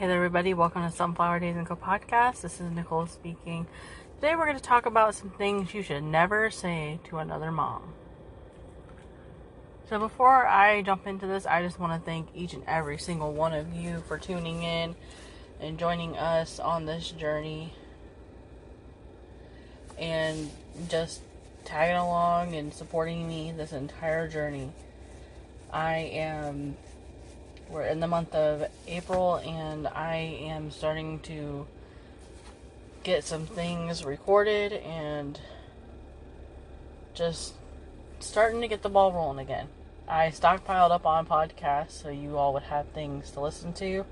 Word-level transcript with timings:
Hey 0.00 0.10
everybody. 0.10 0.54
Welcome 0.54 0.90
to 0.90 0.90
Sunflower 0.90 1.40
Daze 1.40 1.56
and 1.56 1.66
Co 1.66 1.76
podcast. 1.76 2.40
This 2.40 2.58
is 2.58 2.70
Nicole 2.70 3.06
speaking. 3.06 3.66
Today, 4.14 4.34
we're 4.34 4.46
going 4.46 4.56
to 4.56 4.62
talk 4.62 4.86
about 4.86 5.14
some 5.14 5.28
things 5.28 5.74
you 5.74 5.82
should 5.82 6.02
never 6.02 6.50
say 6.50 6.98
to 7.10 7.18
another 7.18 7.52
mom. 7.52 7.92
So, 9.90 9.98
before 9.98 10.46
I 10.46 10.80
jump 10.80 11.06
into 11.06 11.26
this, 11.26 11.44
I 11.44 11.62
just 11.62 11.78
want 11.78 11.92
to 11.92 12.02
thank 12.02 12.28
each 12.34 12.54
and 12.54 12.64
every 12.66 12.96
single 12.96 13.34
one 13.34 13.52
of 13.52 13.74
you 13.74 14.02
for 14.08 14.16
tuning 14.16 14.62
in 14.62 14.96
and 15.60 15.78
joining 15.78 16.16
us 16.16 16.58
on 16.58 16.86
this 16.86 17.10
journey 17.10 17.74
and 19.98 20.50
just 20.88 21.20
tagging 21.66 21.96
along 21.96 22.54
and 22.54 22.72
supporting 22.72 23.28
me 23.28 23.52
this 23.54 23.74
entire 23.74 24.26
journey. 24.28 24.72
I 25.70 25.96
am 26.14 26.78
we're 27.70 27.84
in 27.84 28.00
the 28.00 28.06
month 28.08 28.34
of 28.34 28.68
April 28.88 29.36
and 29.36 29.86
I 29.86 30.16
am 30.42 30.72
starting 30.72 31.20
to 31.20 31.66
get 33.04 33.22
some 33.24 33.46
things 33.46 34.04
recorded 34.04 34.72
and 34.72 35.38
just 37.14 37.54
starting 38.18 38.60
to 38.60 38.68
get 38.68 38.82
the 38.82 38.88
ball 38.88 39.12
rolling 39.12 39.38
again. 39.38 39.68
I 40.08 40.28
stockpiled 40.30 40.90
up 40.90 41.06
on 41.06 41.26
podcasts 41.26 42.02
so 42.02 42.08
you 42.08 42.36
all 42.36 42.52
would 42.54 42.64
have 42.64 42.88
things 42.88 43.30
to 43.32 43.40
listen 43.40 43.72
to. 43.74 44.04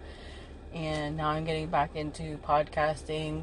And 0.73 1.17
now 1.17 1.31
I'm 1.31 1.45
getting 1.45 1.67
back 1.67 1.97
into 1.97 2.39
podcasting 2.39 3.43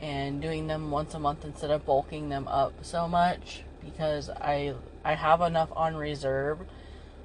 and 0.00 0.42
doing 0.42 0.66
them 0.66 0.90
once 0.90 1.14
a 1.14 1.20
month 1.20 1.44
instead 1.44 1.70
of 1.70 1.86
bulking 1.86 2.28
them 2.28 2.48
up 2.48 2.72
so 2.82 3.06
much 3.06 3.62
because 3.84 4.28
I 4.30 4.74
I 5.04 5.14
have 5.14 5.40
enough 5.42 5.68
on 5.76 5.94
reserve 5.94 6.58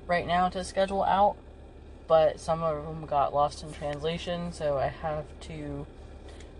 right 0.05 0.27
now 0.27 0.49
to 0.49 0.63
schedule 0.63 1.03
out 1.03 1.35
but 2.09 2.39
some 2.39 2.63
of 2.63 2.83
them 2.85 3.05
got 3.05 3.35
lost 3.35 3.61
in 3.61 3.71
translation, 3.71 4.51
so 4.51 4.79
I 4.79 4.87
have 4.87 5.25
to 5.41 5.85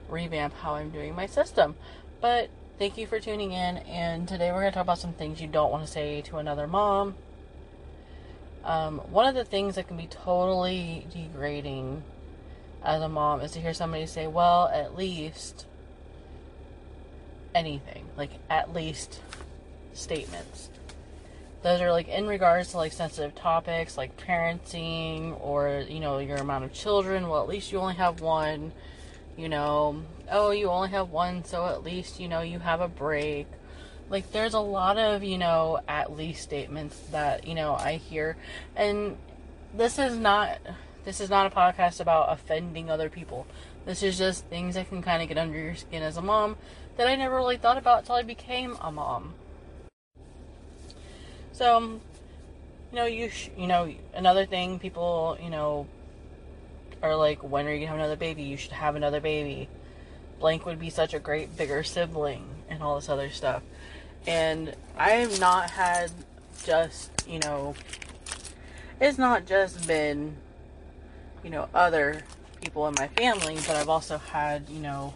revamp 0.08 0.54
how 0.54 0.76
I'm 0.76 0.92
doing 0.92 1.16
my 1.16 1.26
system. 1.26 1.76
But 2.22 2.52
thank 2.78 3.00
you 3.00 3.08
for 3.08 3.20
tuning 3.20 3.52
in, 3.52 3.78
and 3.78 4.28
today 4.28 4.52
we're 4.52 4.62
going 4.62 4.72
to 4.72 4.76
talk 4.76 4.84
about 4.84 5.00
some 5.00 5.14
things 5.14 5.42
you 5.42 5.48
don't 5.48 5.72
want 5.72 5.84
to 5.84 5.92
say 5.92 6.22
to 6.22 6.38
another 6.38 6.68
mom. 6.68 7.16
Um, 8.64 9.00
one 9.00 9.26
of 9.26 9.34
the 9.34 9.44
things 9.44 9.74
that 9.74 9.88
can 9.88 9.98
be 9.98 10.06
totally 10.06 11.08
degrading 11.12 12.04
as 12.84 13.02
a 13.02 13.10
mom 13.10 13.42
is 13.42 13.52
to 13.54 13.60
hear 13.60 13.74
somebody 13.74 14.06
say, 14.06 14.28
well, 14.28 14.70
at 14.72 14.96
least 14.96 15.66
anything, 17.56 18.06
like 18.16 18.32
at 18.52 18.72
least 18.72 19.20
statements 19.94 20.70
those 21.62 21.82
are 21.82 21.92
like 21.92 22.08
in 22.08 22.28
regards 22.28 22.72
to 22.72 22.78
like 22.78 22.94
sensitive 22.94 23.36
topics 23.36 23.98
like 23.98 24.16
parenting 24.18 25.40
or 25.42 25.84
you 25.90 26.00
know 26.00 26.20
your 26.20 26.38
amount 26.38 26.64
of 26.64 26.74
children 26.74 27.28
well 27.28 27.42
at 27.42 27.50
least 27.50 27.72
you 27.72 27.80
only 27.80 27.96
have 27.96 28.22
one 28.22 28.72
you 29.40 29.48
know. 29.48 30.04
Oh 30.30 30.52
you 30.52 30.68
only 30.70 30.90
have 30.90 31.10
one 31.10 31.46
so 31.46 31.66
at 31.66 31.84
least 31.84 32.20
you 32.20 32.28
know 32.28 32.42
you 32.42 32.60
have 32.60 32.82
a 32.82 32.88
break. 32.88 33.48
Like 34.10 34.32
there's 34.32 34.54
a 34.54 34.60
lot 34.60 34.98
of 34.98 35.24
you 35.24 35.38
know 35.38 35.80
at 35.88 36.16
least 36.16 36.44
statements 36.44 37.00
that 37.12 37.48
you 37.48 37.56
know 37.56 37.74
i 37.76 37.96
hear. 37.96 38.36
And 38.76 39.18
this 39.74 39.98
is 39.98 40.18
not 40.18 40.60
this 41.06 41.22
is 41.22 41.30
not 41.30 41.52
a 41.52 41.56
podcast 41.56 42.02
about 42.02 42.32
offending 42.34 42.92
other 42.92 43.10
people. 43.10 43.48
This 43.86 44.04
is 44.04 44.18
just 44.18 44.46
things 44.48 44.76
that 44.76 44.90
can 44.90 45.02
kind 45.02 45.24
of 45.24 45.30
get 45.30 45.38
under 45.38 45.58
your 45.58 45.76
skin 45.76 46.04
as 46.04 46.18
a 46.18 46.22
mom 46.22 46.58
that 46.98 47.08
i 47.08 47.16
never 47.16 47.38
really 47.38 47.56
thought 47.56 47.78
about 47.78 48.00
until 48.00 48.16
i 48.16 48.22
became 48.22 48.76
a 48.82 48.92
mom 48.92 49.34
so, 51.60 51.76
um, 51.76 52.00
you 52.90 52.96
know, 52.96 53.06
you 53.06 53.30
sh- 53.30 53.50
you 53.58 53.68
know 53.68 53.94
another 54.14 54.46
thing 54.46 54.80
people 54.80 55.38
you 55.44 55.50
know 55.50 55.88
are 57.02 57.18
like, 57.18 57.44
when 57.44 57.68
are 57.68 57.74
you 57.74 57.80
gonna 57.80 57.88
have 57.88 57.98
another 57.98 58.16
baby? 58.16 58.44
You 58.44 58.56
should 58.56 58.72
have 58.72 58.96
another 58.96 59.20
baby. 59.20 59.68
Blank 60.40 60.66
would 60.66 60.80
be 60.80 60.90
such 60.90 61.14
a 61.14 61.20
great 61.20 61.58
bigger 61.58 61.84
sibling 61.84 62.48
and 62.70 62.82
all 62.82 62.96
this 62.96 63.10
other 63.10 63.30
stuff. 63.30 63.62
And 64.26 64.74
I 64.98 65.10
have 65.12 65.38
not 65.42 65.70
had 65.72 66.12
just 66.64 67.12
you 67.28 67.40
know, 67.40 67.76
it's 69.02 69.18
not 69.18 69.46
just 69.46 69.86
been 69.86 70.38
you 71.44 71.50
know 71.50 71.68
other 71.74 72.22
people 72.62 72.88
in 72.88 72.96
my 72.98 73.10
family, 73.10 73.56
but 73.68 73.72
I've 73.72 73.90
also 73.90 74.18
had 74.18 74.70
you 74.70 74.80
know 74.80 75.14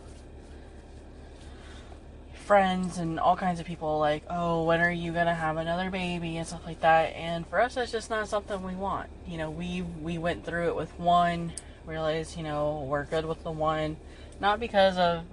friends 2.44 2.98
and 2.98 3.20
all 3.20 3.36
kinds 3.36 3.60
of 3.60 3.66
people 3.66 4.00
like, 4.00 4.24
oh, 4.30 4.64
when 4.64 4.82
are 4.82 4.92
you 4.92 5.12
gonna 5.12 5.34
have 5.34 5.58
another 5.58 5.90
baby 5.90 6.38
and 6.38 6.46
stuff 6.46 6.66
like 6.66 6.82
that. 6.82 7.16
And 7.16 7.48
for 7.48 7.60
us, 7.60 7.78
it's 7.78 7.92
just 7.92 8.10
not 8.10 8.28
something 8.28 8.62
we 8.64 8.76
want. 8.76 9.10
You 9.28 9.38
know, 9.38 9.50
we 9.50 9.82
we 9.82 10.18
went 10.18 10.46
through 10.46 10.68
it 10.68 10.76
with 10.76 10.98
one, 11.00 11.54
realized 11.86 12.38
you 12.38 12.44
know 12.44 12.86
we're 12.88 13.06
good 13.06 13.26
with 13.26 13.44
the 13.44 13.52
one, 13.52 13.98
not 14.40 14.60
because 14.60 14.98
of. 14.98 15.24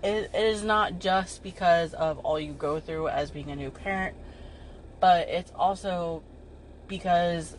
It, 0.00 0.30
it 0.32 0.44
is 0.44 0.62
not 0.62 1.00
just 1.00 1.42
because 1.42 1.92
of 1.92 2.18
all 2.20 2.38
you 2.38 2.52
go 2.52 2.78
through 2.78 3.08
as 3.08 3.32
being 3.32 3.50
a 3.50 3.56
new 3.56 3.70
parent, 3.70 4.16
but 5.00 5.28
it's 5.28 5.50
also 5.56 6.22
because 6.86 7.56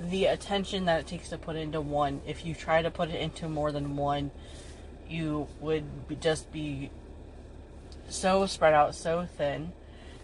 the 0.00 0.24
attention 0.24 0.86
that 0.86 1.00
it 1.00 1.06
takes 1.06 1.28
to 1.28 1.38
put 1.38 1.54
into 1.54 1.80
one. 1.80 2.22
If 2.26 2.44
you 2.44 2.54
try 2.54 2.82
to 2.82 2.90
put 2.90 3.10
it 3.10 3.20
into 3.20 3.48
more 3.48 3.70
than 3.70 3.96
one, 3.96 4.32
you 5.08 5.46
would 5.60 5.84
just 6.20 6.50
be 6.52 6.90
so 8.08 8.46
spread 8.46 8.74
out, 8.74 8.94
so 8.94 9.26
thin. 9.36 9.72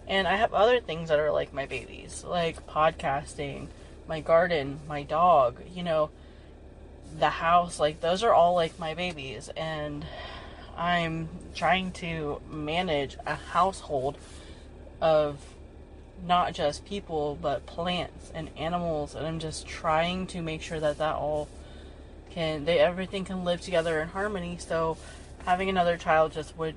And 0.07 0.27
I 0.27 0.35
have 0.35 0.53
other 0.53 0.79
things 0.79 1.09
that 1.09 1.19
are 1.19 1.31
like 1.31 1.53
my 1.53 1.65
babies, 1.65 2.23
like 2.27 2.67
podcasting, 2.67 3.67
my 4.07 4.19
garden, 4.19 4.79
my 4.87 5.03
dog, 5.03 5.61
you 5.73 5.83
know, 5.83 6.09
the 7.17 7.29
house. 7.29 7.79
Like, 7.79 8.01
those 8.01 8.23
are 8.23 8.33
all 8.33 8.53
like 8.55 8.77
my 8.79 8.93
babies. 8.93 9.49
And 9.55 10.05
I'm 10.77 11.29
trying 11.55 11.91
to 11.93 12.41
manage 12.49 13.17
a 13.25 13.35
household 13.35 14.17
of 14.99 15.37
not 16.25 16.53
just 16.53 16.85
people, 16.85 17.37
but 17.41 17.65
plants 17.65 18.31
and 18.33 18.49
animals. 18.57 19.15
And 19.15 19.25
I'm 19.25 19.39
just 19.39 19.67
trying 19.67 20.27
to 20.27 20.41
make 20.41 20.61
sure 20.61 20.79
that 20.79 20.97
that 20.97 21.15
all 21.15 21.47
can, 22.31 22.65
they, 22.65 22.79
everything 22.79 23.25
can 23.25 23.43
live 23.43 23.61
together 23.61 23.99
in 24.01 24.09
harmony. 24.09 24.57
So 24.59 24.97
having 25.45 25.69
another 25.69 25.97
child 25.97 26.31
just 26.31 26.57
would 26.57 26.75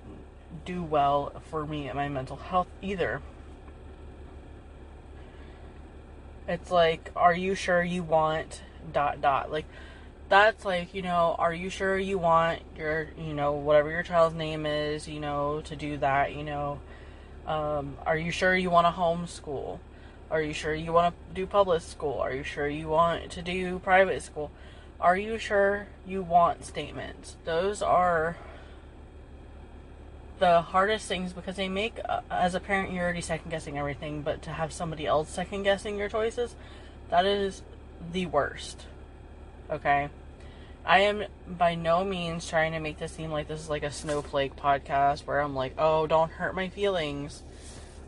do 0.64 0.82
well 0.82 1.42
for 1.50 1.66
me 1.66 1.86
and 1.88 1.96
my 1.96 2.08
mental 2.08 2.36
health 2.36 2.68
either. 2.82 3.20
It's 6.46 6.70
like, 6.70 7.10
are 7.16 7.34
you 7.34 7.54
sure 7.54 7.82
you 7.82 8.02
want 8.02 8.62
dot 8.92 9.20
dot? 9.20 9.50
Like, 9.50 9.64
that's 10.28 10.64
like, 10.64 10.94
you 10.94 11.02
know, 11.02 11.36
are 11.38 11.54
you 11.54 11.70
sure 11.70 11.98
you 11.98 12.18
want 12.18 12.60
your, 12.76 13.08
you 13.18 13.34
know, 13.34 13.52
whatever 13.52 13.90
your 13.90 14.02
child's 14.02 14.34
name 14.34 14.66
is, 14.66 15.08
you 15.08 15.20
know, 15.20 15.62
to 15.62 15.76
do 15.76 15.96
that, 15.98 16.34
you 16.34 16.44
know? 16.44 16.80
Um, 17.46 17.98
are 18.06 18.16
you 18.16 18.30
sure 18.30 18.56
you 18.56 18.70
want 18.70 18.86
to 18.86 18.92
homeschool? 18.92 19.78
Are 20.30 20.40
you 20.40 20.52
sure 20.52 20.74
you 20.74 20.92
want 20.92 21.14
to 21.14 21.34
do 21.34 21.46
public 21.46 21.82
school? 21.82 22.18
Are 22.18 22.32
you 22.32 22.42
sure 22.42 22.66
you 22.66 22.88
want 22.88 23.30
to 23.32 23.42
do 23.42 23.78
private 23.78 24.22
school? 24.22 24.50
Are 25.00 25.16
you 25.16 25.38
sure 25.38 25.86
you 26.06 26.22
want 26.22 26.64
statements? 26.64 27.36
Those 27.44 27.82
are 27.82 28.36
the 30.44 30.60
hardest 30.60 31.08
things 31.08 31.32
because 31.32 31.56
they 31.56 31.70
make 31.70 31.98
uh, 32.06 32.20
as 32.30 32.54
a 32.54 32.60
parent 32.60 32.92
you're 32.92 33.02
already 33.02 33.22
second 33.22 33.50
guessing 33.50 33.78
everything 33.78 34.20
but 34.20 34.42
to 34.42 34.50
have 34.50 34.70
somebody 34.70 35.06
else 35.06 35.30
second 35.30 35.62
guessing 35.62 35.96
your 35.96 36.06
choices 36.06 36.54
that 37.08 37.24
is 37.24 37.62
the 38.12 38.26
worst 38.26 38.84
okay? 39.70 40.10
I 40.84 40.98
am 40.98 41.24
by 41.48 41.76
no 41.76 42.04
means 42.04 42.46
trying 42.46 42.72
to 42.72 42.78
make 42.78 42.98
this 42.98 43.12
seem 43.12 43.30
like 43.30 43.48
this 43.48 43.58
is 43.58 43.70
like 43.70 43.84
a 43.84 43.90
snowflake 43.90 44.54
podcast 44.54 45.20
where 45.20 45.40
i'm 45.40 45.54
like 45.54 45.72
oh 45.78 46.06
don't 46.06 46.30
hurt 46.30 46.54
my 46.54 46.68
feelings 46.68 47.42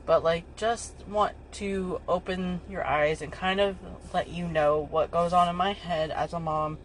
but 0.05 0.23
like 0.23 0.45
just 0.57 0.93
want 1.09 1.33
to 1.53 2.03
open 2.07 2.61
your 2.69 2.87
eyes 2.87 3.23
and 3.23 3.33
kind 3.33 3.61
of 3.61 3.77
let 4.13 4.29
you 4.29 4.47
know 4.47 4.87
what 4.91 5.11
goes 5.11 5.33
on 5.33 5.49
in 5.49 5.57
my 5.57 5.73
head 5.73 6.11
as 6.11 6.35
a 6.35 6.39
mom 6.39 6.77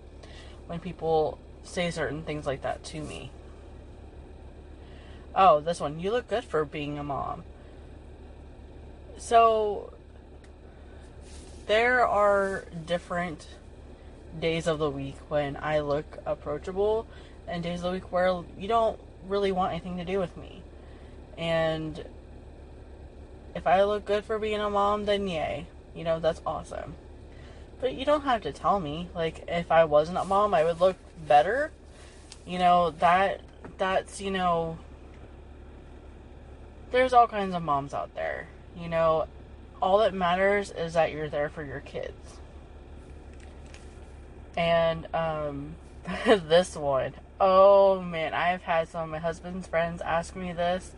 when 0.68 0.80
people 0.80 1.38
say 1.64 1.92
certain 1.92 2.24
things 2.24 2.46
like 2.46 2.62
that 2.62 2.86
to 2.86 3.02
me 3.02 3.32
Oh, 5.36 5.60
this 5.60 5.80
one. 5.80 6.00
You 6.00 6.12
look 6.12 6.28
good 6.28 6.44
for 6.44 6.66
being 6.66 6.98
a 6.98 7.04
mom. 7.04 7.44
So, 9.18 9.94
there 11.68 12.08
are 12.08 12.66
different 12.86 13.48
days 14.40 14.68
of 14.68 14.80
the 14.80 14.90
week 14.90 15.18
when 15.30 15.58
I 15.58 15.80
look 15.80 16.18
approachable, 16.26 17.06
and 17.48 17.64
days 17.64 17.80
of 17.80 17.84
the 17.84 17.92
week 17.92 18.12
where 18.12 18.44
you 18.58 18.68
don't 18.68 19.00
really 19.28 19.52
want 19.52 19.72
anything 19.72 19.98
to 19.98 20.06
do 20.06 20.20
with 20.20 20.36
me. 20.38 20.62
And 21.38 22.04
if 23.56 23.68
I 23.68 23.84
look 23.84 24.06
good 24.06 24.26
for 24.26 24.40
being 24.40 24.60
a 24.60 24.70
mom, 24.70 25.06
then 25.06 25.28
yay. 25.28 25.68
You 25.96 26.04
know, 26.04 26.20
that's 26.20 26.42
awesome. 26.46 26.96
But 27.80 27.94
you 27.94 28.06
don't 28.06 28.22
have 28.22 28.42
to 28.44 28.52
tell 28.52 28.80
me. 28.80 29.10
Like, 29.14 29.44
if 29.48 29.72
I 29.72 29.86
wasn't 29.86 30.18
a 30.18 30.26
mom, 30.26 30.54
I 30.54 30.64
would 30.64 30.80
look 30.80 30.98
better. 31.28 31.72
You 32.46 32.60
know, 32.60 32.92
that, 33.00 33.42
that's, 33.78 34.22
you 34.22 34.32
know, 34.32 34.78
there's 36.92 37.14
all 37.14 37.28
kinds 37.28 37.56
of 37.56 37.64
moms 37.64 37.94
out 37.94 38.14
there. 38.16 38.48
You 38.78 38.90
know, 38.90 39.28
all 39.82 40.00
that 40.00 40.14
matters 40.14 40.72
is 40.72 40.94
that 40.94 41.12
you're 41.12 41.30
there 41.30 41.50
for 41.50 41.64
your 41.64 41.80
kids. 41.80 42.40
And 44.56 45.08
um, 45.16 45.76
this 46.26 46.76
one, 46.76 47.14
oh 47.40 48.02
man, 48.02 48.34
I've 48.34 48.62
had 48.62 48.90
some 48.90 49.04
of 49.04 49.10
my 49.10 49.20
husband's 49.20 49.68
friends 49.68 50.02
ask 50.02 50.36
me 50.36 50.54
this, 50.54 50.94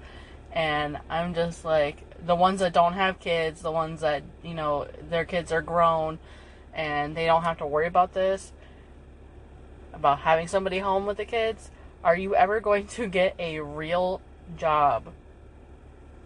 and 0.52 1.00
I'm 1.10 1.34
just 1.34 1.64
like, 1.64 2.04
the 2.26 2.36
ones 2.36 2.60
that 2.62 2.74
don't 2.74 2.94
have 2.94 3.20
kids, 3.20 3.62
the 3.62 3.72
ones 3.72 4.02
that, 4.02 4.24
you 4.44 4.54
know, 4.54 4.88
their 5.10 5.26
kids 5.26 5.52
are 5.52 5.62
grown 5.62 6.20
and 6.74 7.16
they 7.16 7.26
don't 7.26 7.44
have 7.44 7.58
to 7.58 7.68
worry 7.68 7.88
about 7.88 8.14
this, 8.14 8.52
about 9.94 10.20
having 10.20 10.48
somebody 10.48 10.80
home 10.80 11.06
with 11.06 11.18
the 11.18 11.26
kids, 11.26 11.70
are 12.04 12.16
you 12.16 12.36
ever 12.36 12.60
going 12.60 12.88
to 12.88 13.08
get 13.08 13.36
a 13.40 13.60
real 13.60 14.22
job? 14.58 15.14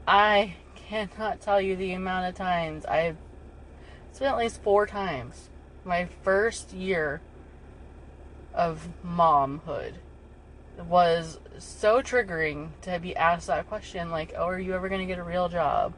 I 0.08 0.56
cannot 0.76 1.42
tell 1.42 1.60
you 1.60 1.76
the 1.76 1.92
amount 1.92 2.28
of 2.28 2.36
times 2.36 2.86
I've 2.86 3.18
spent 4.14 4.32
at 4.32 4.38
least 4.38 4.64
four 4.64 4.88
times 4.88 5.50
my 5.84 6.06
first 6.24 6.72
year 6.72 7.22
of 8.54 8.88
momhood 9.06 9.96
was 10.88 11.40
so 11.58 12.02
triggering 12.02 12.70
to 12.84 13.00
be 13.00 13.16
asked 13.18 13.48
that 13.48 13.68
question 13.68 14.10
like, 14.10 14.34
oh, 14.38 14.46
are 14.46 14.60
you 14.60 14.74
ever 14.76 14.88
going 14.88 15.02
to 15.02 15.08
get 15.08 15.20
a 15.20 15.24
real 15.24 15.50
job? 15.50 15.94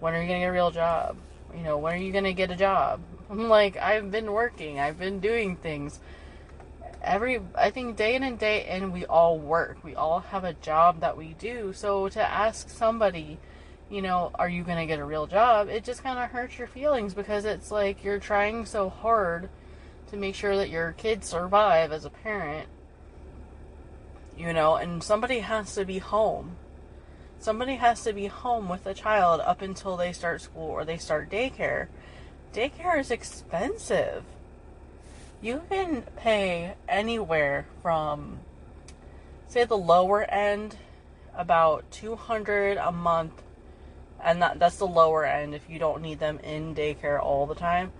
When 0.00 0.14
are 0.14 0.22
you 0.22 0.26
going 0.28 0.40
to 0.40 0.44
get 0.44 0.50
a 0.50 0.52
real 0.52 0.70
job? 0.70 1.16
You 1.54 1.62
know, 1.62 1.76
when 1.76 1.94
are 1.94 2.02
you 2.02 2.12
going 2.12 2.24
to 2.24 2.32
get 2.32 2.50
a 2.50 2.56
job? 2.56 3.00
I'm 3.28 3.48
like, 3.48 3.76
I've 3.76 4.10
been 4.10 4.32
working, 4.32 4.80
I've 4.80 4.98
been 4.98 5.20
doing 5.20 5.56
things. 5.56 6.00
Every, 7.02 7.40
I 7.54 7.70
think 7.70 7.96
day 7.96 8.14
in 8.14 8.22
and 8.22 8.38
day 8.38 8.66
in, 8.68 8.92
we 8.92 9.06
all 9.06 9.38
work. 9.38 9.82
We 9.84 9.94
all 9.94 10.20
have 10.20 10.44
a 10.44 10.54
job 10.54 11.00
that 11.00 11.16
we 11.16 11.34
do. 11.38 11.72
So 11.72 12.08
to 12.08 12.20
ask 12.20 12.68
somebody, 12.68 13.38
you 13.90 14.02
know, 14.02 14.30
are 14.34 14.48
you 14.48 14.64
going 14.64 14.78
to 14.78 14.86
get 14.86 14.98
a 14.98 15.04
real 15.04 15.26
job? 15.26 15.68
It 15.68 15.84
just 15.84 16.02
kind 16.02 16.18
of 16.18 16.30
hurts 16.30 16.58
your 16.58 16.68
feelings 16.68 17.14
because 17.14 17.44
it's 17.44 17.70
like 17.70 18.04
you're 18.04 18.18
trying 18.18 18.66
so 18.66 18.88
hard 18.88 19.48
to 20.10 20.16
make 20.16 20.34
sure 20.34 20.56
that 20.56 20.70
your 20.70 20.92
kids 20.92 21.28
survive 21.28 21.92
as 21.92 22.04
a 22.04 22.10
parent 22.10 22.68
you 24.38 24.52
know, 24.52 24.76
and 24.76 25.02
somebody 25.02 25.40
has 25.40 25.74
to 25.74 25.84
be 25.84 25.98
home. 25.98 26.56
Somebody 27.40 27.76
has 27.76 28.02
to 28.04 28.12
be 28.12 28.26
home 28.26 28.68
with 28.68 28.86
a 28.86 28.94
child 28.94 29.40
up 29.40 29.62
until 29.62 29.96
they 29.96 30.12
start 30.12 30.40
school 30.40 30.68
or 30.68 30.84
they 30.84 30.96
start 30.96 31.30
daycare. 31.30 31.88
Daycare 32.54 32.98
is 33.00 33.10
expensive. 33.10 34.22
You 35.40 35.62
can 35.70 36.02
pay 36.16 36.74
anywhere 36.88 37.66
from, 37.82 38.40
say, 39.46 39.64
the 39.64 39.76
lower 39.76 40.24
end, 40.24 40.76
about 41.34 41.90
200 41.90 42.76
a 42.76 42.90
month, 42.90 43.42
and 44.22 44.42
that, 44.42 44.58
that's 44.58 44.76
the 44.76 44.86
lower 44.86 45.24
end 45.24 45.54
if 45.54 45.68
you 45.68 45.78
don't 45.78 46.02
need 46.02 46.18
them 46.18 46.40
in 46.40 46.74
daycare 46.74 47.22
all 47.22 47.46
the 47.46 47.54
time. 47.54 47.92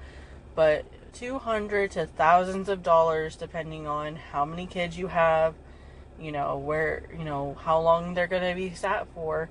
But 0.55 0.85
200 1.14 1.93
to 1.93 2.06
thousands 2.06 2.69
of 2.69 2.82
dollars 2.82 3.37
depending 3.37 3.87
on 3.87 4.17
how 4.17 4.44
many 4.44 4.67
kids 4.67 4.99
you 4.99 5.06
have 5.06 5.55
you 6.20 6.32
know, 6.32 6.58
where, 6.58 7.02
you 7.17 7.25
know, 7.25 7.56
how 7.61 7.81
long 7.81 8.14
they're 8.14 8.26
going 8.26 8.49
to 8.49 8.55
be 8.55 8.75
sat 8.75 9.06
for. 9.14 9.49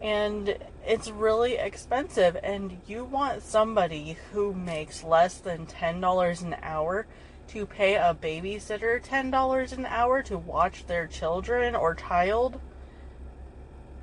And 0.00 0.56
it's 0.86 1.10
really 1.10 1.54
expensive. 1.54 2.36
And 2.42 2.78
you 2.86 3.04
want 3.04 3.42
somebody 3.42 4.16
who 4.32 4.52
makes 4.54 5.04
less 5.04 5.38
than 5.38 5.66
$10 5.66 6.42
an 6.42 6.56
hour 6.62 7.06
to 7.48 7.66
pay 7.66 7.96
a 7.96 8.16
babysitter 8.20 9.04
$10 9.04 9.72
an 9.72 9.86
hour 9.86 10.22
to 10.22 10.38
watch 10.38 10.86
their 10.86 11.06
children 11.06 11.74
or 11.74 11.94
child. 11.94 12.60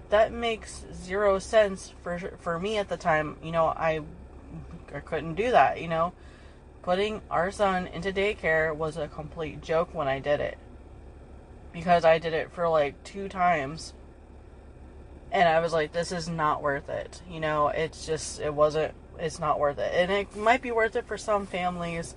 That 0.09 0.31
makes 0.31 0.85
zero 0.93 1.39
sense 1.39 1.93
for 2.01 2.17
for 2.39 2.59
me 2.59 2.77
at 2.77 2.87
the 2.87 2.97
time. 2.97 3.37
You 3.43 3.51
know, 3.51 3.67
I 3.67 4.01
I 4.93 4.99
couldn't 4.99 5.35
do 5.35 5.51
that, 5.51 5.81
you 5.81 5.87
know. 5.87 6.13
Putting 6.81 7.21
our 7.29 7.51
son 7.51 7.87
into 7.87 8.13
daycare 8.13 8.73
was 8.75 8.95
a 8.97 9.07
complete 9.07 9.61
joke 9.61 9.93
when 9.93 10.07
I 10.07 10.19
did 10.19 10.39
it 10.39 10.57
because 11.73 12.05
I 12.05 12.17
did 12.17 12.33
it 12.33 12.51
for 12.51 12.67
like 12.69 13.03
two 13.03 13.29
times. 13.29 13.93
And 15.31 15.47
I 15.47 15.59
was 15.59 15.73
like, 15.73 15.91
this 15.91 16.11
is 16.11 16.29
not 16.29 16.61
worth 16.61 16.89
it. 16.89 17.21
You 17.29 17.39
know, 17.39 17.67
it's 17.67 18.05
just, 18.05 18.39
it 18.39 18.53
wasn't, 18.53 18.93
it's 19.19 19.39
not 19.39 19.59
worth 19.59 19.77
it. 19.77 19.91
And 19.93 20.11
it 20.11 20.35
might 20.35 20.61
be 20.61 20.71
worth 20.71 20.95
it 20.95 21.05
for 21.05 21.17
some 21.17 21.45
families 21.45 22.15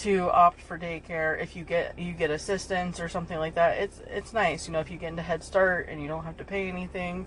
to 0.00 0.30
opt 0.30 0.62
for 0.62 0.78
daycare 0.78 1.38
if 1.42 1.54
you 1.54 1.62
get 1.62 1.98
you 1.98 2.14
get 2.14 2.30
assistance 2.30 2.98
or 3.00 3.08
something 3.08 3.38
like 3.38 3.54
that. 3.54 3.78
It's 3.78 4.00
it's 4.08 4.32
nice, 4.32 4.66
you 4.66 4.72
know, 4.72 4.80
if 4.80 4.90
you 4.90 4.96
get 4.96 5.08
into 5.08 5.22
Head 5.22 5.44
Start 5.44 5.88
and 5.90 6.00
you 6.00 6.08
don't 6.08 6.24
have 6.24 6.38
to 6.38 6.44
pay 6.44 6.68
anything. 6.68 7.26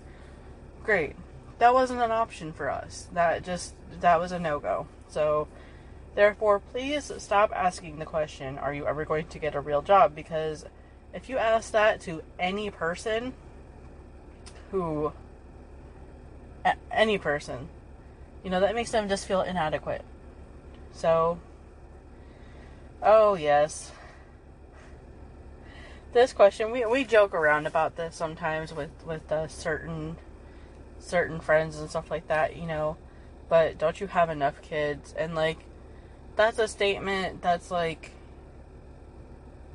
Great. 0.82 1.14
That 1.58 1.72
wasn't 1.72 2.00
an 2.00 2.10
option 2.10 2.52
for 2.52 2.68
us. 2.68 3.08
That 3.12 3.44
just 3.44 3.74
that 4.00 4.18
was 4.18 4.32
a 4.32 4.40
no-go. 4.40 4.88
So 5.08 5.46
therefore, 6.16 6.58
please 6.58 7.12
stop 7.18 7.52
asking 7.54 8.00
the 8.00 8.06
question, 8.06 8.58
are 8.58 8.74
you 8.74 8.86
ever 8.86 9.04
going 9.04 9.28
to 9.28 9.38
get 9.38 9.54
a 9.54 9.60
real 9.60 9.82
job 9.82 10.16
because 10.16 10.64
if 11.12 11.28
you 11.28 11.38
ask 11.38 11.70
that 11.72 12.00
to 12.02 12.22
any 12.40 12.70
person 12.70 13.34
who 14.74 15.12
any 16.90 17.16
person. 17.16 17.68
You 18.42 18.50
know 18.50 18.58
that 18.58 18.74
makes 18.74 18.90
them 18.90 19.08
just 19.08 19.24
feel 19.24 19.42
inadequate. 19.42 20.04
So 20.92 21.38
oh 23.00 23.34
yes. 23.34 23.92
This 26.12 26.32
question 26.32 26.72
we, 26.72 26.84
we 26.86 27.04
joke 27.04 27.34
around 27.34 27.68
about 27.68 27.94
this 27.94 28.16
sometimes 28.16 28.74
with 28.74 28.90
with 29.06 29.30
uh, 29.30 29.46
certain 29.46 30.16
certain 30.98 31.38
friends 31.38 31.78
and 31.78 31.88
stuff 31.88 32.10
like 32.10 32.26
that 32.26 32.56
you 32.56 32.66
know. 32.66 32.96
But 33.48 33.78
don't 33.78 34.00
you 34.00 34.08
have 34.08 34.28
enough 34.28 34.60
kids? 34.60 35.14
And 35.16 35.36
like 35.36 35.58
that's 36.34 36.58
a 36.58 36.66
statement 36.66 37.42
that's 37.42 37.70
like 37.70 38.10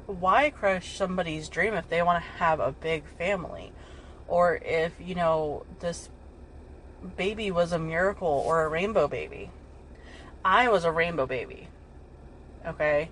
why 0.07 0.49
crush 0.49 0.97
somebody's 0.97 1.47
dream 1.47 1.73
if 1.73 1.87
they 1.87 2.01
want 2.01 2.21
to 2.21 2.29
have 2.31 2.59
a 2.59 2.73
big 2.73 3.05
family? 3.17 3.71
Or 4.29 4.55
if, 4.57 4.93
you 4.99 5.15
know, 5.15 5.65
this 5.79 6.09
baby 7.17 7.51
was 7.51 7.71
a 7.71 7.79
miracle 7.79 8.43
or 8.45 8.63
a 8.63 8.69
rainbow 8.69 9.07
baby. 9.07 9.51
I 10.45 10.69
was 10.69 10.85
a 10.85 10.91
rainbow 10.91 11.25
baby. 11.25 11.67
Okay? 12.65 13.09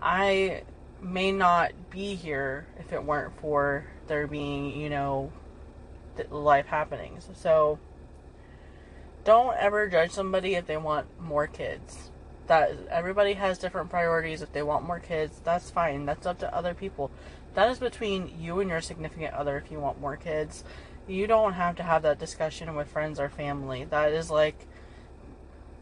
I 0.00 0.62
may 1.00 1.32
not 1.32 1.72
be 1.90 2.14
here 2.14 2.66
if 2.78 2.92
it 2.92 3.04
weren't 3.04 3.38
for 3.40 3.84
there 4.06 4.26
being, 4.26 4.78
you 4.78 4.88
know, 4.88 5.32
life 6.30 6.66
happenings. 6.66 7.28
So 7.34 7.78
don't 9.24 9.56
ever 9.56 9.88
judge 9.88 10.10
somebody 10.10 10.54
if 10.54 10.66
they 10.66 10.76
want 10.76 11.06
more 11.20 11.46
kids 11.46 12.10
that 12.46 12.72
everybody 12.90 13.34
has 13.34 13.58
different 13.58 13.90
priorities. 13.90 14.42
If 14.42 14.52
they 14.52 14.62
want 14.62 14.86
more 14.86 15.00
kids, 15.00 15.40
that's 15.42 15.70
fine. 15.70 16.06
That's 16.06 16.26
up 16.26 16.38
to 16.40 16.54
other 16.54 16.74
people. 16.74 17.10
That 17.54 17.70
is 17.70 17.78
between 17.78 18.34
you 18.38 18.60
and 18.60 18.68
your 18.68 18.80
significant 18.80 19.34
other 19.34 19.56
if 19.56 19.70
you 19.70 19.80
want 19.80 20.00
more 20.00 20.16
kids. 20.16 20.64
You 21.06 21.26
don't 21.26 21.54
have 21.54 21.76
to 21.76 21.82
have 21.82 22.02
that 22.02 22.18
discussion 22.18 22.74
with 22.74 22.88
friends 22.88 23.20
or 23.20 23.28
family. 23.28 23.84
That 23.84 24.12
is 24.12 24.30
like 24.30 24.66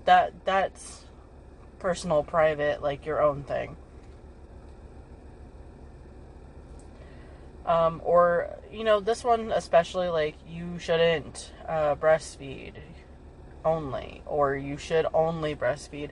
that 0.04 0.44
that's 0.44 1.04
personal, 1.78 2.22
private, 2.22 2.82
like 2.82 3.06
your 3.06 3.22
own 3.22 3.44
thing. 3.44 3.76
Um, 7.64 8.00
or 8.04 8.58
you 8.72 8.82
know 8.82 8.98
this 8.98 9.22
one 9.22 9.52
especially 9.52 10.08
like 10.08 10.34
you 10.48 10.80
shouldn't 10.80 11.52
uh, 11.68 11.94
breastfeed 11.94 12.74
only 13.64 14.22
or 14.26 14.56
you 14.56 14.76
should 14.76 15.06
only 15.14 15.54
breastfeed 15.54 16.10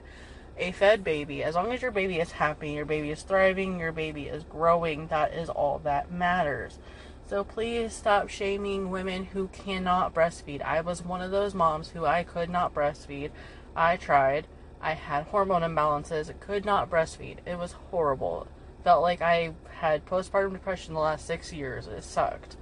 a 0.61 0.71
fed 0.71 1.03
baby, 1.03 1.43
as 1.43 1.55
long 1.55 1.73
as 1.73 1.81
your 1.81 1.91
baby 1.91 2.19
is 2.19 2.31
happy, 2.31 2.71
your 2.71 2.85
baby 2.85 3.09
is 3.09 3.23
thriving, 3.23 3.79
your 3.79 3.91
baby 3.91 4.27
is 4.27 4.43
growing, 4.43 5.07
that 5.07 5.33
is 5.33 5.49
all 5.49 5.79
that 5.79 6.11
matters. 6.11 6.77
So 7.25 7.43
please 7.43 7.93
stop 7.93 8.29
shaming 8.29 8.91
women 8.91 9.25
who 9.25 9.47
cannot 9.47 10.13
breastfeed. 10.13 10.61
I 10.61 10.81
was 10.81 11.03
one 11.03 11.21
of 11.21 11.31
those 11.31 11.55
moms 11.55 11.89
who 11.89 12.05
I 12.05 12.23
could 12.23 12.49
not 12.49 12.75
breastfeed. 12.75 13.31
I 13.75 13.97
tried. 13.97 14.47
I 14.79 14.93
had 14.93 15.25
hormone 15.25 15.63
imbalances, 15.63 16.31
could 16.39 16.63
not 16.63 16.89
breastfeed. 16.89 17.37
It 17.45 17.57
was 17.57 17.71
horrible. 17.71 18.47
Felt 18.83 19.01
like 19.01 19.21
I 19.21 19.53
had 19.69 20.05
postpartum 20.05 20.53
depression 20.53 20.93
the 20.93 20.99
last 20.99 21.25
six 21.25 21.51
years. 21.51 21.87
It 21.87 22.03
sucked. 22.03 22.55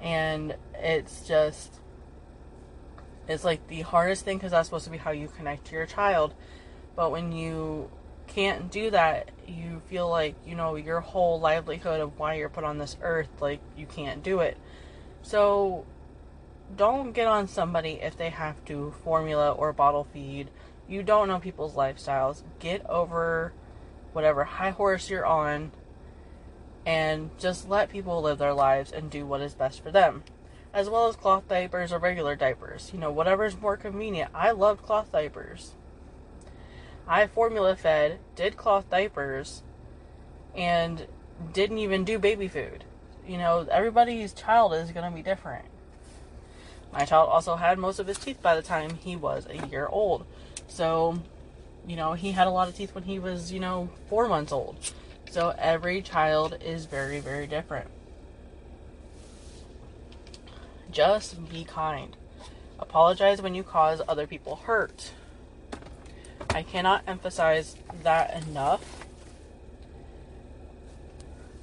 And 0.00 0.56
it's 0.74 1.26
just, 1.26 1.80
it's 3.26 3.44
like 3.44 3.66
the 3.66 3.80
hardest 3.80 4.24
thing 4.24 4.38
because 4.38 4.52
that's 4.52 4.68
supposed 4.68 4.84
to 4.84 4.90
be 4.90 4.98
how 4.98 5.10
you 5.10 5.28
connect 5.28 5.66
to 5.66 5.72
your 5.74 5.86
child. 5.86 6.34
But 6.96 7.10
when 7.10 7.32
you 7.32 7.90
can't 8.26 8.70
do 8.70 8.90
that, 8.90 9.30
you 9.46 9.82
feel 9.88 10.08
like, 10.08 10.36
you 10.46 10.54
know, 10.54 10.76
your 10.76 11.00
whole 11.00 11.40
livelihood 11.40 12.00
of 12.00 12.18
why 12.18 12.34
you're 12.34 12.48
put 12.48 12.64
on 12.64 12.78
this 12.78 12.96
earth, 13.02 13.28
like, 13.40 13.60
you 13.76 13.86
can't 13.86 14.22
do 14.22 14.40
it. 14.40 14.56
So, 15.22 15.84
don't 16.76 17.12
get 17.12 17.26
on 17.26 17.48
somebody 17.48 17.98
if 18.02 18.16
they 18.16 18.30
have 18.30 18.64
to 18.66 18.94
formula 19.02 19.50
or 19.50 19.72
bottle 19.72 20.06
feed. 20.12 20.50
You 20.88 21.02
don't 21.02 21.28
know 21.28 21.38
people's 21.38 21.74
lifestyles. 21.74 22.42
Get 22.58 22.88
over 22.88 23.52
whatever 24.12 24.44
high 24.44 24.70
horse 24.70 25.10
you're 25.10 25.26
on 25.26 25.72
and 26.86 27.30
just 27.38 27.68
let 27.68 27.90
people 27.90 28.22
live 28.22 28.38
their 28.38 28.54
lives 28.54 28.90
and 28.92 29.10
do 29.10 29.26
what 29.26 29.40
is 29.40 29.54
best 29.54 29.82
for 29.82 29.90
them. 29.90 30.24
As 30.72 30.88
well 30.88 31.08
as 31.08 31.16
cloth 31.16 31.48
diapers 31.48 31.92
or 31.92 31.98
regular 31.98 32.36
diapers. 32.36 32.90
You 32.92 33.00
know, 33.00 33.10
whatever's 33.10 33.60
more 33.60 33.76
convenient. 33.76 34.30
I 34.34 34.52
love 34.52 34.82
cloth 34.82 35.10
diapers. 35.12 35.74
I 37.10 37.26
formula 37.26 37.74
fed, 37.74 38.20
did 38.36 38.56
cloth 38.56 38.88
diapers, 38.88 39.64
and 40.54 41.08
didn't 41.52 41.78
even 41.78 42.04
do 42.04 42.20
baby 42.20 42.46
food. 42.46 42.84
You 43.26 43.36
know, 43.36 43.66
everybody's 43.68 44.32
child 44.32 44.74
is 44.74 44.92
going 44.92 45.10
to 45.10 45.14
be 45.14 45.20
different. 45.20 45.64
My 46.92 47.04
child 47.04 47.28
also 47.28 47.56
had 47.56 47.80
most 47.80 47.98
of 47.98 48.06
his 48.06 48.16
teeth 48.16 48.40
by 48.40 48.54
the 48.54 48.62
time 48.62 48.94
he 48.94 49.16
was 49.16 49.44
a 49.50 49.66
year 49.66 49.88
old. 49.88 50.24
So, 50.68 51.20
you 51.84 51.96
know, 51.96 52.12
he 52.12 52.30
had 52.30 52.46
a 52.46 52.50
lot 52.50 52.68
of 52.68 52.76
teeth 52.76 52.94
when 52.94 53.02
he 53.02 53.18
was, 53.18 53.52
you 53.52 53.58
know, 53.58 53.90
four 54.08 54.28
months 54.28 54.52
old. 54.52 54.76
So 55.32 55.52
every 55.58 56.02
child 56.02 56.58
is 56.64 56.84
very, 56.84 57.18
very 57.18 57.48
different. 57.48 57.88
Just 60.92 61.50
be 61.50 61.64
kind. 61.64 62.16
Apologize 62.78 63.42
when 63.42 63.56
you 63.56 63.64
cause 63.64 64.00
other 64.06 64.28
people 64.28 64.54
hurt. 64.54 65.10
I 66.52 66.62
cannot 66.62 67.04
emphasize 67.06 67.76
that 68.02 68.42
enough. 68.42 69.06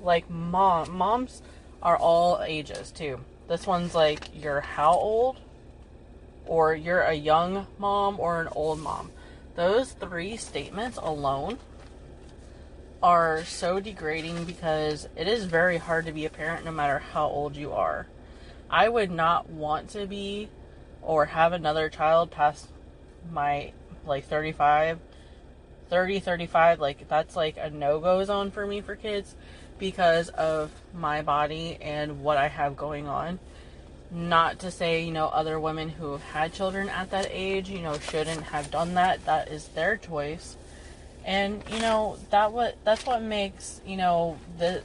Like 0.01 0.29
mom, 0.29 0.91
moms 0.91 1.41
are 1.83 1.97
all 1.97 2.41
ages 2.41 2.91
too. 2.91 3.19
This 3.47 3.67
one's 3.67 3.93
like 3.93 4.29
you're 4.33 4.61
how 4.61 4.93
old? 4.93 5.39
Or 6.45 6.73
you're 6.73 7.01
a 7.01 7.13
young 7.13 7.67
mom 7.77 8.19
or 8.19 8.41
an 8.41 8.47
old 8.55 8.79
mom. 8.79 9.11
Those 9.55 9.91
three 9.91 10.37
statements 10.37 10.97
alone 11.01 11.57
are 13.03 13.43
so 13.43 13.79
degrading 13.79 14.45
because 14.45 15.07
it 15.15 15.27
is 15.27 15.45
very 15.45 15.77
hard 15.77 16.05
to 16.05 16.11
be 16.11 16.25
a 16.25 16.29
parent 16.29 16.65
no 16.65 16.71
matter 16.71 16.99
how 16.99 17.27
old 17.27 17.55
you 17.55 17.73
are. 17.73 18.07
I 18.69 18.89
would 18.89 19.11
not 19.11 19.49
want 19.49 19.89
to 19.91 20.07
be 20.07 20.49
or 21.01 21.25
have 21.25 21.53
another 21.53 21.89
child 21.89 22.31
past 22.31 22.69
my 23.31 23.71
like 24.07 24.25
35 24.25 24.99
30 25.89 26.19
35 26.19 26.79
like 26.79 27.07
that's 27.07 27.35
like 27.35 27.57
a 27.57 27.69
no-go 27.69 28.23
zone 28.23 28.51
for 28.51 28.65
me 28.65 28.81
for 28.81 28.95
kids 28.95 29.35
because 29.79 30.29
of 30.29 30.71
my 30.93 31.21
body 31.21 31.77
and 31.81 32.23
what 32.23 32.37
I 32.37 32.47
have 32.47 32.75
going 32.75 33.07
on. 33.07 33.39
Not 34.09 34.59
to 34.59 34.71
say, 34.71 35.03
you 35.03 35.11
know, 35.11 35.27
other 35.27 35.59
women 35.59 35.89
who 35.89 36.13
have 36.13 36.23
had 36.23 36.53
children 36.53 36.89
at 36.89 37.11
that 37.11 37.27
age, 37.29 37.69
you 37.69 37.79
know, 37.79 37.99
shouldn't 37.99 38.41
have 38.41 38.71
done 38.71 38.95
that. 38.95 39.23
That 39.25 39.49
is 39.49 39.67
their 39.69 39.97
choice 39.97 40.57
and 41.27 41.61
you 41.69 41.79
know 41.79 42.17
that 42.31 42.51
what 42.53 42.77
that's 42.85 43.05
what 43.05 43.21
makes 43.21 43.81
you 43.85 43.97
know 43.97 44.39
the 44.57 44.81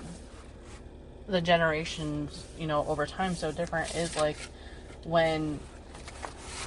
the 1.28 1.40
generations 1.40 2.44
you 2.58 2.66
know 2.66 2.84
over 2.88 3.06
time 3.06 3.34
so 3.34 3.52
different 3.52 3.94
is 3.94 4.16
like 4.16 4.36
when 5.04 5.58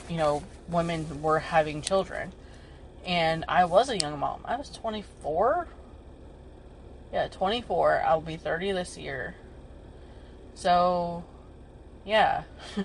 you 0.10 0.16
know 0.16 0.42
women 0.70 1.22
were 1.22 1.40
having 1.40 1.82
children 1.82 2.32
and 3.06 3.46
i 3.48 3.66
was 3.66 3.90
a 3.90 3.98
young 3.98 4.20
mom. 4.20 4.42
I 4.46 4.56
was 4.56 4.70
24 4.70 5.68
yeah 7.14 7.28
24 7.28 8.02
i'll 8.06 8.22
be 8.22 8.38
30 8.38 8.72
this 8.74 8.98
year. 8.98 9.36
So 10.54 11.24
yeah. 12.06 12.44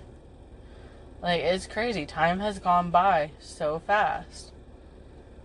Like 1.23 1.43
it's 1.43 1.67
crazy. 1.67 2.07
Time 2.07 2.41
has 2.41 2.59
gone 2.59 2.91
by 2.91 3.33
so 3.39 3.81
fast. 3.81 4.53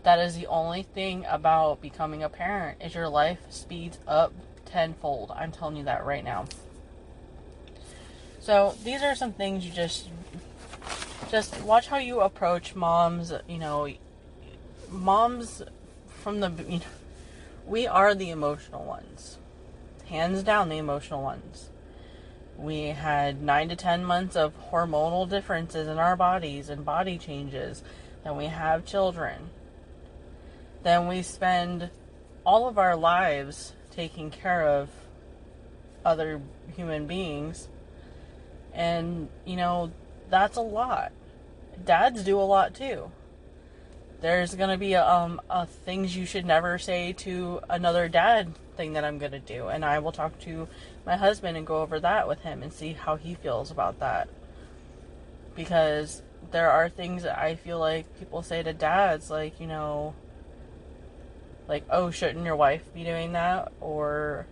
That 0.04 0.20
is 0.20 0.36
the 0.36 0.48
only 0.48 0.84
thing 0.84 1.26
about 1.28 1.82
becoming 1.82 2.24
a 2.24 2.30
parent 2.30 2.82
is 2.82 2.96
your 2.96 3.10
life 3.10 3.40
speeds 3.50 4.00
up 4.08 4.34
tenfold. 4.66 5.32
I'm 5.32 5.52
telling 5.52 5.76
you 5.76 5.84
that 5.86 6.06
right 6.06 6.24
now. 6.24 6.46
So 8.40 8.76
these 8.84 9.02
are 9.02 9.16
some 9.16 9.34
things 9.34 9.66
you 9.66 9.72
just 9.72 10.10
just 11.30 11.60
watch 11.64 11.88
how 11.88 11.98
you 11.98 12.22
approach 12.22 12.76
moms, 12.76 13.34
you 13.48 13.58
know, 13.58 13.90
moms 14.96 15.62
from 16.24 16.40
the 16.40 16.52
you 16.68 16.80
know, 16.80 16.86
we 17.68 17.88
are 17.88 18.16
the 18.16 18.30
emotional 18.30 18.86
ones. 18.86 19.38
Hands 20.08 20.42
down 20.44 20.70
the 20.70 20.78
emotional 20.78 21.24
ones. 21.24 21.70
We 22.58 22.84
had 22.88 23.42
9 23.42 23.70
to 23.70 23.76
10 23.76 24.06
months 24.06 24.36
of 24.36 24.54
hormonal 24.72 25.30
differences 25.30 25.88
in 25.88 25.98
our 25.98 26.16
bodies 26.16 26.70
and 26.70 26.86
body 26.86 27.18
changes. 27.18 27.84
Then 28.24 28.38
we 28.38 28.46
have 28.46 28.86
children 28.86 29.50
then 30.86 31.08
we 31.08 31.24
spend 31.24 31.90
all 32.46 32.68
of 32.68 32.78
our 32.78 32.96
lives 32.96 33.74
taking 33.90 34.30
care 34.30 34.68
of 34.68 34.88
other 36.06 36.40
human 36.76 37.08
beings. 37.08 37.68
And, 38.72 39.30
you 39.46 39.56
know, 39.56 39.92
that's 40.30 40.58
a 40.58 40.62
lot. 40.62 41.12
Dads 41.84 42.24
do 42.24 42.40
a 42.40 42.46
lot 42.46 42.76
too. 42.76 43.12
There's 44.26 44.56
to 44.72 44.78
be 44.78 44.94
a, 44.94 45.08
um, 45.08 45.40
a 45.52 45.68
things 45.68 46.18
you 46.18 46.26
should 46.26 46.48
never 46.48 46.80
say 46.80 47.14
to 47.14 47.60
another 47.70 48.10
dad 48.10 48.56
thing 48.76 48.94
that 48.94 49.06
I'm 49.06 49.20
to 49.34 49.40
do. 49.40 49.68
And 49.68 49.86
I 49.86 50.00
will 50.00 50.12
talk 50.12 50.40
to 50.40 50.68
my 51.06 51.16
husband 51.16 51.56
and 51.58 51.68
go 51.68 51.84
over 51.84 52.00
that 52.00 52.28
with 52.28 52.40
him 52.40 52.64
and 52.64 52.74
see 52.74 52.94
how 52.94 53.18
he 53.18 53.36
feels 53.36 53.70
about 53.70 54.00
that. 54.00 54.28
Because 55.56 56.24
there 56.50 56.72
are 56.72 56.90
things 56.90 57.22
that 57.22 57.38
I 57.38 57.54
feel 57.54 57.78
like 57.78 58.18
people 58.18 58.42
say 58.42 58.64
to 58.64 58.74
dads, 58.74 59.30
like, 59.30 59.60
you 59.60 59.68
know, 59.68 60.16
like, 61.68 61.84
oh, 61.92 62.10
shouldn't 62.10 62.46
your 62.46 62.56
wife 62.56 62.92
be 62.96 63.04
doing 63.04 63.34
that? 63.34 63.74
Or, 63.80 64.48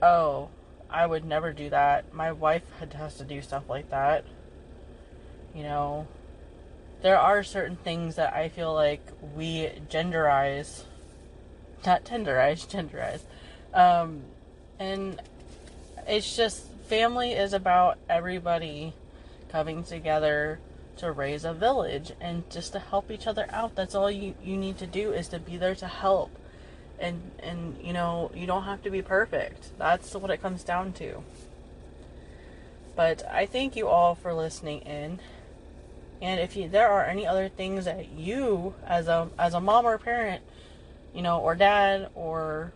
oh, 0.00 0.48
I 0.88 1.04
would 1.04 1.26
never 1.26 1.52
do 1.52 1.68
that. 1.68 2.14
My 2.14 2.32
wife 2.32 2.64
has 2.94 3.18
to 3.18 3.24
do 3.24 3.42
stuff 3.42 3.64
like 3.68 3.90
that. 3.90 4.24
You 5.54 5.64
know, 5.64 6.06
there 7.02 7.18
are 7.18 7.42
certain 7.42 7.76
things 7.76 8.14
that 8.16 8.32
I 8.32 8.48
feel 8.48 8.72
like 8.72 9.02
we 9.34 9.70
genderize, 9.90 10.84
not 11.84 12.04
tenderize, 12.04 12.66
genderize. 12.66 13.20
Um, 13.74 14.22
and 14.78 15.20
it's 16.06 16.36
just 16.36 16.66
family 16.88 17.32
is 17.32 17.52
about 17.52 17.98
everybody 18.08 18.94
coming 19.50 19.82
together 19.82 20.60
to 20.98 21.10
raise 21.10 21.44
a 21.44 21.52
village 21.52 22.12
and 22.20 22.48
just 22.50 22.72
to 22.72 22.78
help 22.78 23.10
each 23.10 23.26
other 23.26 23.46
out. 23.50 23.74
That's 23.74 23.94
all 23.94 24.10
you, 24.10 24.34
you 24.42 24.56
need 24.56 24.78
to 24.78 24.86
do 24.86 25.12
is 25.12 25.28
to 25.28 25.38
be 25.38 25.56
there 25.56 25.74
to 25.76 25.86
help 25.86 26.30
and 27.02 27.32
and 27.40 27.76
you 27.82 27.92
know 27.92 28.30
you 28.34 28.46
don't 28.46 28.62
have 28.62 28.82
to 28.82 28.90
be 28.90 29.02
perfect 29.02 29.76
that's 29.76 30.14
what 30.14 30.30
it 30.30 30.40
comes 30.40 30.62
down 30.62 30.92
to 30.92 31.22
but 32.94 33.22
i 33.30 33.44
thank 33.44 33.74
you 33.76 33.88
all 33.88 34.14
for 34.14 34.32
listening 34.32 34.80
in 34.82 35.18
and 36.22 36.40
if 36.40 36.56
you, 36.56 36.68
there 36.68 36.88
are 36.88 37.04
any 37.04 37.26
other 37.26 37.50
things 37.50 37.84
that 37.84 38.10
you 38.12 38.74
as 38.86 39.08
a 39.08 39.28
as 39.38 39.52
a 39.52 39.60
mom 39.60 39.84
or 39.84 39.98
parent 39.98 40.42
you 41.14 41.20
know 41.20 41.40
or 41.40 41.54
dad 41.54 42.08
or 42.14 42.72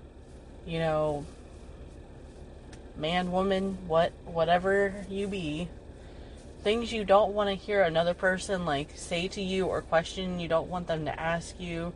you 0.66 0.78
know 0.78 1.24
man 2.96 3.32
woman 3.32 3.78
what 3.86 4.12
whatever 4.26 5.06
you 5.08 5.26
be 5.26 5.68
things 6.62 6.92
you 6.92 7.04
don't 7.04 7.32
want 7.32 7.48
to 7.48 7.54
hear 7.54 7.82
another 7.82 8.12
person 8.12 8.66
like 8.66 8.88
say 8.96 9.28
to 9.28 9.40
you 9.40 9.66
or 9.66 9.80
question 9.80 10.38
you 10.38 10.48
don't 10.48 10.68
want 10.68 10.86
them 10.86 11.04
to 11.04 11.20
ask 11.20 11.58
you 11.58 11.92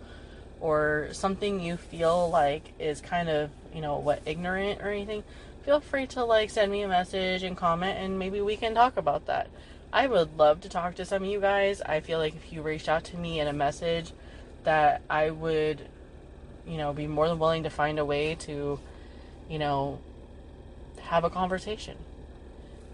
or 0.61 1.09
something 1.13 1.61
you 1.61 1.77
feel 1.77 2.31
like 2.31 2.75
is 2.79 3.01
kind 3.01 3.29
of, 3.29 3.51
you 3.75 3.81
know, 3.81 3.99
what, 3.99 4.21
ignorant 4.27 4.81
or 4.81 4.91
anything, 4.91 5.25
feel 5.65 5.81
free 5.81 6.07
to 6.07 6.25
like 6.25 6.51
send 6.51 6.71
me 6.71 6.83
a 6.83 6.89
message 6.89 7.43
and 7.43 7.57
comment 7.57 7.99
and 7.99 8.19
maybe 8.19 8.41
we 8.41 8.57
can 8.57 8.75
talk 8.75 8.97
about 8.97 9.27
that. 9.27 9.49
I 9.93 10.07
would 10.07 10.39
love 10.39 10.61
to 10.61 10.69
talk 10.69 10.95
to 10.97 11.05
some 11.05 11.25
of 11.25 11.29
you 11.29 11.41
guys. 11.41 11.83
I 11.83 12.01
feel 12.01 12.19
like 12.19 12.37
if 12.37 12.53
you 12.53 12.63
reached 12.63 12.89
out 12.89 13.05
to 13.05 13.17
me 13.17 13.41
in 13.41 13.49
a 13.49 13.53
message 13.53 14.13
that 14.63 15.03
I 15.11 15.31
would, 15.31 15.89
you 16.67 16.77
know, 16.77 16.93
be 16.93 17.09
more 17.09 17.29
than 17.29 17.39
willing 17.39 17.65
to 17.65 17.71
find 17.71 17.99
a 17.99 18.05
way 18.05 18.37
to, 18.37 18.79
you 19.49 19.59
know, 19.59 19.99
have 21.01 21.25
a 21.25 21.31
conversation. 21.31 21.97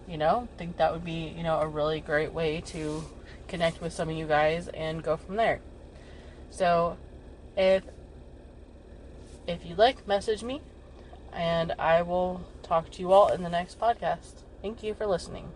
You 0.07 0.17
know, 0.17 0.47
think 0.57 0.77
that 0.77 0.91
would 0.91 1.03
be, 1.05 1.33
you 1.37 1.43
know, 1.43 1.59
a 1.59 1.67
really 1.67 1.99
great 1.99 2.33
way 2.33 2.61
to 2.67 3.03
connect 3.47 3.81
with 3.81 3.93
some 3.93 4.09
of 4.09 4.15
you 4.15 4.25
guys 4.25 4.67
and 4.69 5.03
go 5.03 5.17
from 5.17 5.35
there. 5.35 5.59
So, 6.49 6.97
if 7.55 7.83
if 9.45 9.65
you 9.65 9.75
like, 9.75 10.07
message 10.07 10.43
me, 10.43 10.61
and 11.31 11.73
I 11.77 12.01
will 12.01 12.41
talk 12.63 12.89
to 12.91 13.01
you 13.01 13.11
all 13.11 13.27
in 13.27 13.43
the 13.43 13.49
next 13.49 13.79
podcast. 13.79 14.43
Thank 14.61 14.81
you 14.81 14.93
for 14.93 15.05
listening. 15.05 15.51